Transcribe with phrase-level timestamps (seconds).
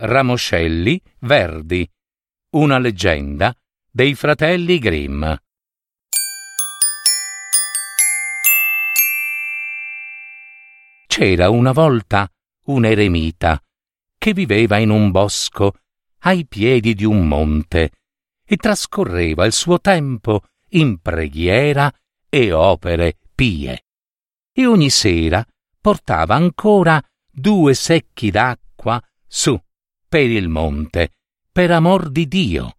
[0.00, 1.88] ramoscelli verdi.
[2.50, 3.54] Una leggenda
[3.90, 5.24] dei fratelli Grimm.
[11.06, 12.30] C'era una volta
[12.66, 13.62] un eremita
[14.16, 15.74] che viveva in un bosco
[16.20, 17.90] ai piedi di un monte
[18.44, 21.92] e trascorreva il suo tempo in preghiera
[22.28, 23.84] e opere pie.
[24.52, 25.44] E ogni sera
[25.80, 29.60] portava ancora due secchi d'acqua su
[30.10, 31.12] per il monte,
[31.52, 32.78] per amor di Dio.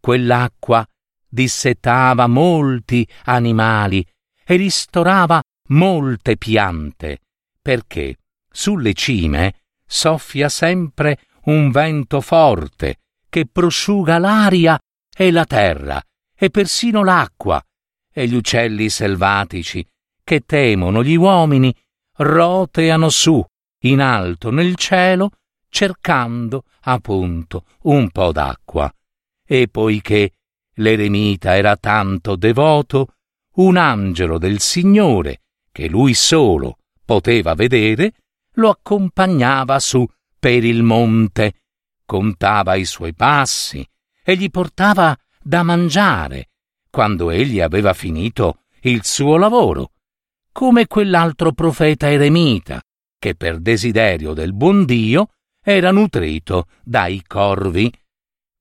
[0.00, 0.82] Quell'acqua
[1.28, 4.02] dissetava molti animali
[4.46, 7.18] e ristorava molte piante,
[7.60, 8.16] perché
[8.50, 14.78] sulle cime soffia sempre un vento forte che prosciuga l'aria
[15.14, 16.02] e la terra
[16.34, 17.62] e persino l'acqua,
[18.10, 19.86] e gli uccelli selvatici
[20.24, 21.76] che temono gli uomini
[22.16, 23.44] roteano su
[23.80, 25.30] in alto nel cielo
[25.74, 28.88] cercando appunto un po d'acqua.
[29.44, 30.30] E poiché
[30.74, 33.14] l'eremita era tanto devoto,
[33.56, 35.40] un angelo del Signore,
[35.72, 38.12] che lui solo poteva vedere,
[38.52, 40.06] lo accompagnava su
[40.38, 41.62] per il monte,
[42.06, 43.84] contava i suoi passi
[44.22, 46.50] e gli portava da mangiare
[46.88, 49.90] quando egli aveva finito il suo lavoro,
[50.52, 52.80] come quell'altro profeta eremita
[53.18, 55.30] che per desiderio del buon Dio
[55.64, 57.90] era nutrito dai corvi.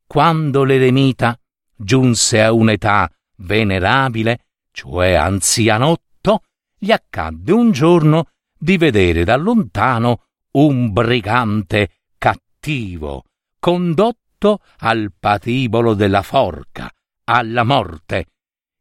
[0.08, 1.38] Quando l'eremita
[1.76, 6.44] giunse a un'età venerabile, cioè anzianotto,
[6.78, 13.24] gli accadde un giorno di vedere da lontano un brigante cattivo,
[13.60, 16.90] condotto al patibolo della forca,
[17.26, 18.28] alla morte,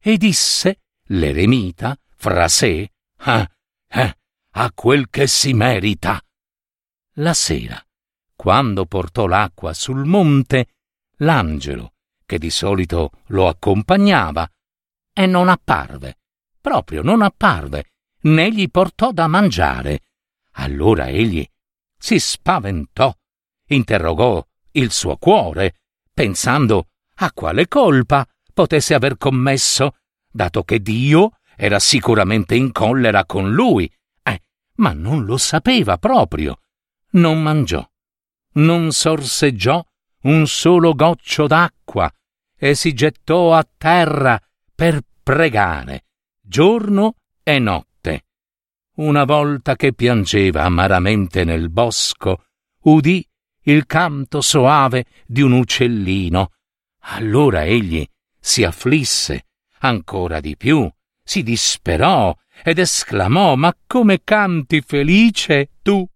[0.01, 3.49] e disse l'eremita fra sé, ah,
[3.89, 4.17] eh,
[4.51, 6.21] a quel che si merita.
[7.17, 7.85] La sera,
[8.43, 10.75] quando portò l'acqua sul monte,
[11.19, 11.93] l'angelo,
[12.27, 14.51] che di solito lo accompagnava,
[15.13, 16.19] e non apparve,
[16.61, 17.93] proprio non apparve,
[18.23, 20.01] né gli portò da mangiare.
[20.55, 21.49] Allora egli
[21.97, 23.17] si spaventò,
[23.69, 25.77] interrogò il suo cuore,
[26.13, 26.89] pensando
[27.19, 29.99] a quale colpa potesse aver commesso,
[30.29, 33.89] dato che Dio era sicuramente in collera con lui,
[34.21, 34.43] eh,
[34.79, 36.59] ma non lo sapeva proprio.
[37.11, 37.89] Non mangiò,
[38.55, 39.85] non sorseggiò
[40.23, 42.13] un solo goccio d'acqua
[42.57, 44.41] e si gettò a terra
[44.75, 46.05] per pregare,
[46.41, 47.93] giorno e notte
[48.95, 52.45] una volta che piangeva amaramente nel bosco,
[52.83, 53.27] udì
[53.63, 56.51] il canto soave di un uccellino.
[57.05, 58.07] Allora egli
[58.39, 59.47] si afflisse
[59.79, 60.91] ancora di più,
[61.23, 66.07] si disperò ed esclamò Ma come canti felice tu?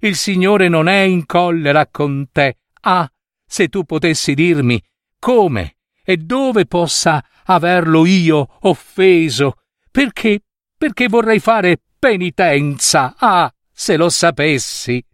[0.00, 2.58] Il Signore non è in collera con te.
[2.82, 3.10] Ah,
[3.46, 4.82] se tu potessi dirmi
[5.18, 9.56] come e dove possa averlo io offeso,
[9.90, 10.40] perché
[10.76, 13.14] perché vorrei fare penitenza.
[13.18, 15.04] Ah, se lo sapessi.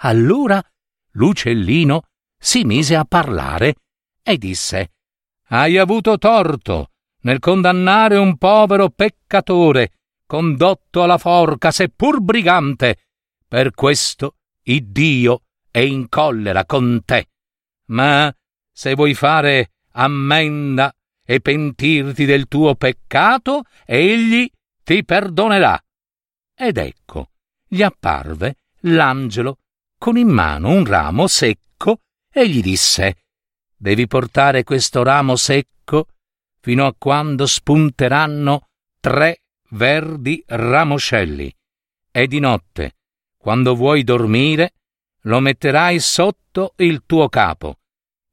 [0.00, 0.62] Allora
[1.12, 2.02] l'uccellino
[2.38, 3.74] si mise a parlare
[4.22, 4.92] e disse
[5.48, 6.90] Hai avuto torto
[7.22, 9.90] nel condannare un povero peccatore,
[10.24, 13.07] condotto alla forca, seppur brigante.
[13.48, 17.30] Per questo Iddio è in collera con te.
[17.86, 18.30] Ma
[18.70, 20.94] se vuoi fare ammenda
[21.24, 24.46] e pentirti del tuo peccato, egli
[24.84, 25.82] ti perdonerà.
[26.54, 27.30] Ed ecco,
[27.66, 29.60] gli apparve l'angelo
[29.96, 33.24] con in mano un ramo secco e gli disse
[33.74, 36.08] Devi portare questo ramo secco
[36.60, 38.68] fino a quando spunteranno
[39.00, 39.40] tre
[39.70, 41.54] verdi ramoscelli
[42.10, 42.97] e di notte,
[43.48, 44.74] quando vuoi dormire,
[45.22, 47.78] lo metterai sotto il tuo capo,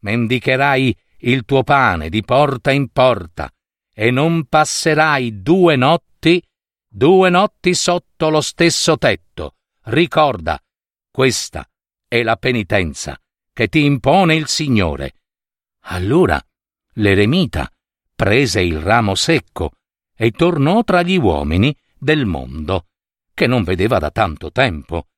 [0.02, 3.50] mendicherai il tuo pane di porta in porta
[3.94, 6.44] e non passerai due notti
[6.98, 9.56] Due notti sotto lo stesso tetto.
[9.84, 10.62] Ricorda,
[11.10, 11.66] questa
[12.08, 13.18] è la penitenza
[13.54, 15.16] che ti impone il Signore.
[15.84, 16.42] Allora
[16.96, 17.72] l'eremita
[18.14, 19.72] prese il ramo secco
[20.14, 22.88] e tornò tra gli uomini del mondo,
[23.36, 25.10] che non vedeva da tanto tempo.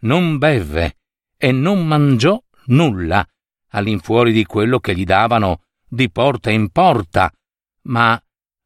[0.00, 0.96] Non bevve
[1.36, 3.26] e non mangiò nulla,
[3.70, 7.30] all'infuori di quello che gli davano di porta in porta,
[7.82, 8.18] ma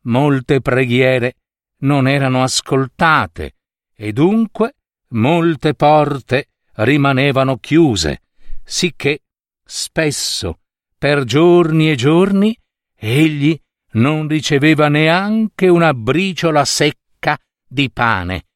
[0.02, 1.36] molte preghiere
[1.78, 3.56] non erano ascoltate
[3.94, 4.74] e dunque
[5.08, 8.22] molte porte rimanevano chiuse,
[8.62, 9.22] sicché
[9.64, 10.60] spesso,
[10.96, 12.56] per giorni e giorni,
[12.94, 13.58] egli
[13.92, 18.47] non riceveva neanche una briciola secca di pane.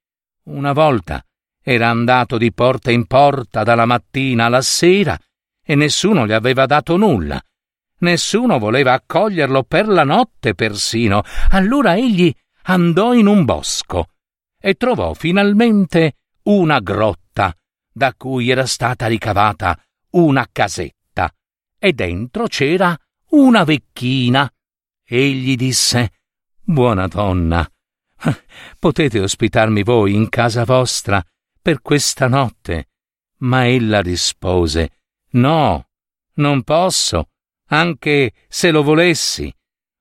[0.45, 1.25] Una volta
[1.63, 5.17] era andato di porta in porta dalla mattina alla sera
[5.65, 7.41] e nessuno gli aveva dato nulla.
[7.99, 11.23] Nessuno voleva accoglierlo per la notte persino.
[11.51, 12.35] Allora egli
[12.65, 14.09] andò in un bosco
[14.59, 17.55] e trovò finalmente una grotta
[17.93, 19.81] da cui era stata ricavata
[20.11, 21.33] una casetta
[21.79, 22.99] e dentro c'era
[23.31, 24.53] una vecchina.
[25.05, 26.13] Egli disse
[26.65, 27.69] Buona donna,
[28.79, 31.25] potete ospitarmi voi in casa vostra
[31.61, 32.89] per questa notte?
[33.39, 34.99] Ma ella rispose
[35.33, 35.89] No,
[36.35, 37.31] non posso,
[37.69, 39.53] anche se lo volessi.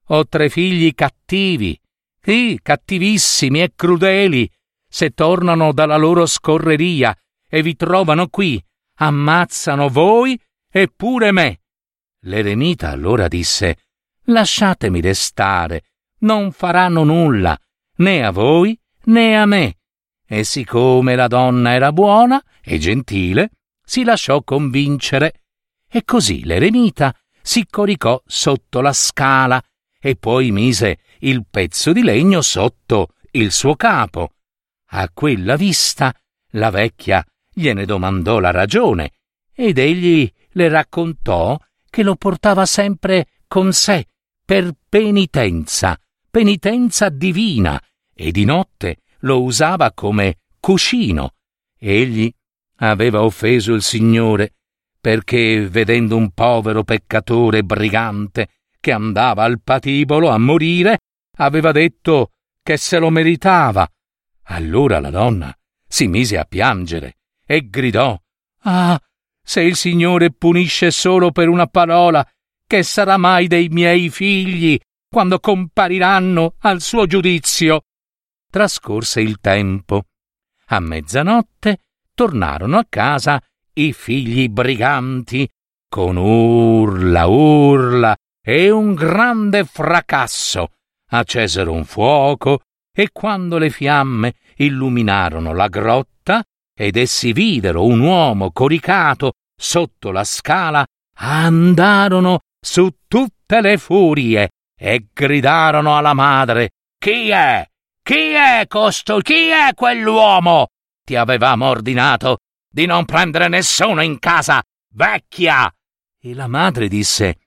[0.08, 1.80] Ho tre figli cattivi,
[2.22, 4.50] sì, cattivissimi e crudeli.
[4.88, 7.16] Se tornano dalla loro scorreria
[7.48, 8.62] e vi trovano qui,
[8.98, 10.40] ammazzano voi
[10.70, 11.62] e pure me.
[12.26, 13.78] L'eremita allora disse
[14.26, 15.84] Lasciatemi restare,
[16.20, 17.58] non faranno nulla,
[18.02, 19.78] né a voi né a me.
[20.28, 23.52] E siccome la donna era buona e gentile,
[23.84, 25.44] si lasciò convincere.
[25.88, 29.62] E così l'eremita si coricò sotto la scala
[30.00, 34.32] e poi mise il pezzo di legno sotto il suo capo.
[34.94, 36.14] A quella vista
[36.52, 39.12] la vecchia gliene domandò la ragione
[39.54, 41.60] ed egli le raccontò
[41.90, 44.08] che lo portava sempre con sé
[44.44, 46.00] per penitenza,
[46.30, 47.82] penitenza divina,
[48.14, 51.34] e di notte lo usava come cuscino.
[51.78, 52.32] Egli
[52.78, 54.54] aveva offeso il Signore
[55.00, 58.50] perché, vedendo un povero peccatore brigante
[58.80, 61.00] che andava al patibolo a morire,
[61.38, 62.32] aveva detto
[62.62, 63.88] che se lo meritava.
[64.44, 65.56] Allora la donna
[65.88, 68.20] si mise a piangere e gridò
[68.64, 69.00] Ah,
[69.44, 72.26] se il Signore punisce solo per una parola,
[72.68, 74.80] che sarà mai dei miei figli
[75.10, 77.86] quando compariranno al suo giudizio?
[78.52, 80.04] Trascorse il tempo.
[80.68, 81.78] A mezzanotte
[82.14, 83.42] tornarono a casa
[83.76, 85.50] i figli briganti,
[85.88, 88.14] con urla, urla
[88.44, 90.74] e un grande fracasso.
[91.12, 92.64] Accesero un fuoco
[92.94, 96.44] e quando le fiamme illuminarono la grotta
[96.78, 100.86] ed essi videro un uomo coricato sotto la scala,
[101.20, 107.71] andarono su tutte le furie e gridarono alla madre Chi è?
[108.04, 109.20] Chi è costo?
[109.20, 110.70] Chi è quell'uomo?
[111.04, 114.62] Ti avevamo ordinato di non prendere nessuno in casa,
[114.94, 115.72] vecchia!
[116.20, 117.38] E la madre disse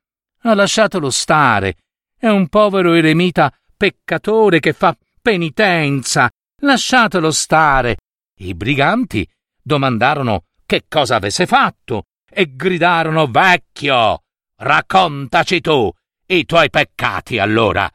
[0.42, 1.76] Ha lasciatelo stare.
[2.16, 6.30] È un povero eremita peccatore che fa penitenza.
[6.62, 7.96] Lasciatelo stare.
[8.38, 9.28] I briganti
[9.60, 14.22] domandarono che cosa avesse fatto e gridarono Vecchio,
[14.56, 15.90] raccontaci tu
[16.26, 17.90] i tuoi peccati allora.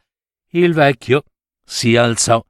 [0.52, 1.24] Il vecchio
[1.64, 2.42] si alzò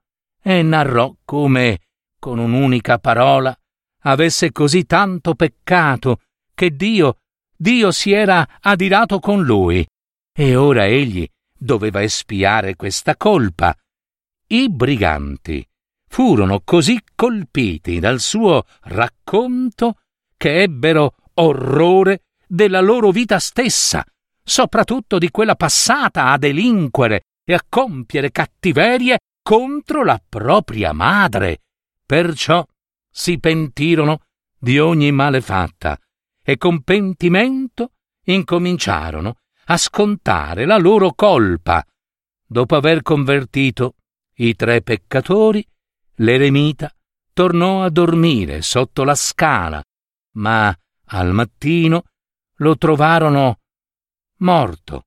[0.57, 1.79] e narrò come,
[2.19, 3.55] con un'unica parola,
[4.03, 6.21] avesse così tanto peccato
[6.53, 7.17] che Dio,
[7.55, 9.85] Dio si era adirato con lui,
[10.33, 11.27] e ora egli
[11.57, 13.75] doveva espiare questa colpa.
[14.47, 15.65] I briganti
[16.07, 19.99] furono così colpiti dal suo racconto
[20.35, 24.03] che ebbero orrore della loro vita stessa,
[24.43, 31.63] soprattutto di quella passata a delinquere e a compiere cattiverie contro la propria madre.
[32.05, 32.65] Perciò
[33.09, 34.23] si pentirono
[34.57, 35.97] di ogni malefatta
[36.43, 37.93] e con pentimento
[38.25, 41.85] incominciarono a scontare la loro colpa.
[42.45, 43.95] Dopo aver convertito
[44.35, 45.65] i tre peccatori,
[46.15, 46.93] l'eremita
[47.33, 49.81] tornò a dormire sotto la scala,
[50.33, 52.03] ma al mattino
[52.57, 53.59] lo trovarono
[54.37, 55.05] morto.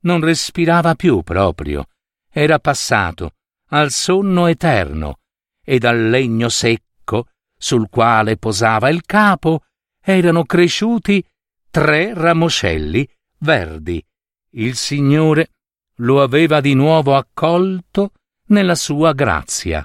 [0.00, 1.88] Non respirava più proprio.
[2.30, 3.33] Era passato
[3.74, 5.18] al sonno eterno
[5.64, 7.26] e dal legno secco
[7.58, 9.64] sul quale posava il capo
[10.00, 11.24] erano cresciuti
[11.70, 14.04] tre ramoscelli verdi.
[14.50, 15.50] Il Signore
[15.96, 18.12] lo aveva di nuovo accolto
[18.48, 19.84] nella sua grazia.